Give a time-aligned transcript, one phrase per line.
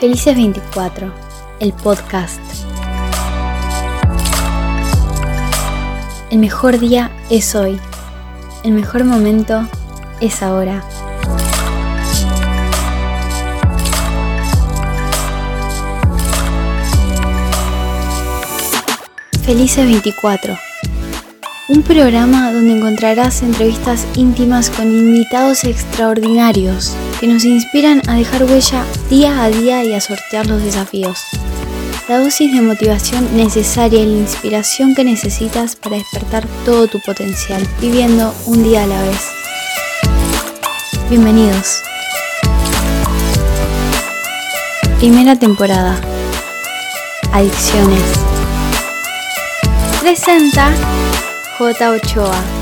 [0.00, 1.10] Felices 24,
[1.58, 2.38] el podcast.
[6.30, 7.80] El mejor día es hoy.
[8.62, 9.66] El mejor momento
[10.20, 10.84] es ahora.
[19.46, 20.65] Felices 24.
[21.68, 28.84] Un programa donde encontrarás entrevistas íntimas con invitados extraordinarios que nos inspiran a dejar huella
[29.10, 31.18] día a día y a sortear los desafíos.
[32.08, 37.66] La dosis de motivación necesaria y la inspiración que necesitas para despertar todo tu potencial,
[37.80, 39.26] viviendo un día a la vez.
[41.10, 41.82] Bienvenidos.
[45.00, 46.00] Primera temporada.
[47.32, 48.04] Adicciones.
[50.00, 50.70] Presenta
[51.58, 52.55] 喝到酒啊。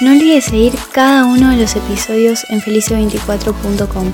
[0.00, 4.10] No olvides seguir cada uno de los episodios en felice24.com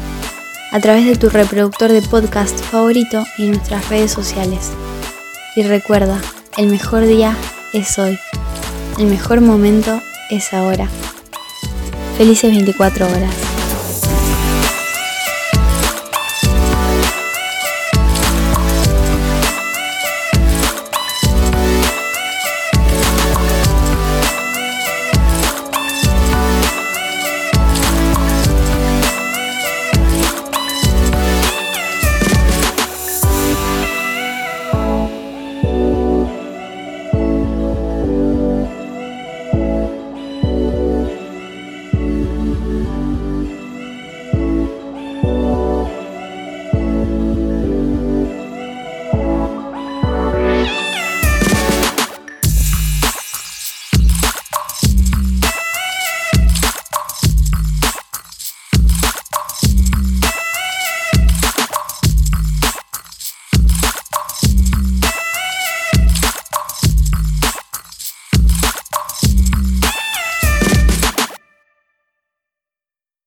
[0.73, 4.73] a través de tu reproductor de podcast favorito y nuestras redes sociales.
[5.55, 6.21] Y recuerda,
[6.57, 7.37] el mejor día
[7.73, 8.19] es hoy.
[8.99, 10.89] El mejor momento es ahora.
[12.19, 13.46] Felices 24 horas.